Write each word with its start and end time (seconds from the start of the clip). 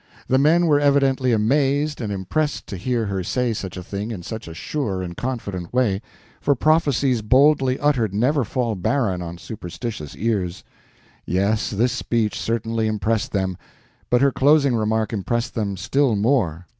The 0.27 0.39
men 0.39 0.65
were 0.65 0.79
evidently 0.79 1.31
amazed 1.31 2.01
and 2.01 2.11
impressed 2.11 2.65
to 2.65 2.75
hear 2.77 3.05
her 3.05 3.23
say 3.23 3.53
such 3.53 3.77
a 3.77 3.83
thing 3.83 4.09
in 4.09 4.23
such 4.23 4.47
a 4.47 4.53
sure 4.55 5.03
and 5.03 5.15
confident 5.15 5.71
way, 5.71 6.01
for 6.41 6.55
prophecies 6.55 7.21
boldly 7.21 7.77
uttered 7.77 8.11
never 8.11 8.43
fall 8.43 8.73
barren 8.73 9.21
on 9.21 9.37
superstitious 9.37 10.15
ears. 10.15 10.63
Yes, 11.27 11.69
this 11.69 11.91
speech 11.91 12.39
certainly 12.39 12.87
impressed 12.87 13.31
them, 13.31 13.57
but 14.09 14.21
her 14.23 14.31
closing 14.31 14.75
remark 14.75 15.13
impressed 15.13 15.53
them 15.53 15.77
still 15.77 16.15
more. 16.15 16.65